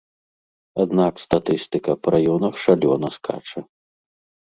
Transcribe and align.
Аднак 0.83 1.13
статыстыка 1.25 1.91
па 2.07 2.17
раёнах 2.17 2.53
шалёна 2.65 3.07
скача. 3.21 3.59